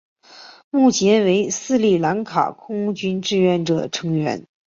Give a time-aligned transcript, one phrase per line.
[0.71, 4.47] 目前为斯里兰卡空军志愿军成员。